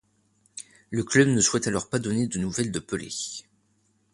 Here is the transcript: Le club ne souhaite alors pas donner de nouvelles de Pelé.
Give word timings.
Le 0.89 1.03
club 1.03 1.27
ne 1.27 1.41
souhaite 1.41 1.67
alors 1.67 1.87
pas 1.87 1.99
donner 1.99 2.25
de 2.25 2.39
nouvelles 2.39 2.71
de 2.71 2.79
Pelé. 2.79 3.09